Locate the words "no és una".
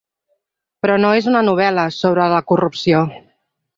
1.03-1.43